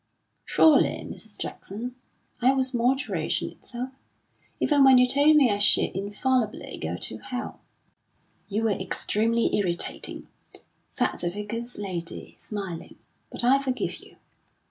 "Surely, 0.45 1.05
Mrs. 1.07 1.37
Jackson, 1.39 1.93
I 2.41 2.53
was 2.55 2.73
moderation 2.73 3.51
itself? 3.51 3.91
even 4.59 4.83
when 4.83 4.97
you 4.97 5.05
told 5.05 5.35
me 5.35 5.51
I 5.51 5.59
should 5.59 5.91
infallibly 5.95 6.79
go 6.81 6.97
to 6.97 7.19
Hell." 7.19 7.59
"You 8.47 8.63
were 8.63 8.71
extremely 8.71 9.55
irritating," 9.55 10.27
said 10.89 11.19
the 11.19 11.29
Vicar's 11.29 11.77
lady, 11.77 12.35
smiling, 12.39 12.95
"but 13.29 13.43
I 13.43 13.61
forgive 13.61 13.97
you. 13.99 14.15